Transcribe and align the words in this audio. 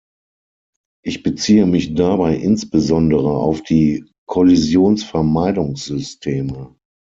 Ich 1.05 1.21
beziehe 1.21 1.67
mich 1.67 1.93
dabei 1.93 2.35
insbesondere 2.37 3.37
auf 3.37 3.61
die 3.61 4.11
Kollisionsvermeidungssysteme. 4.27 6.75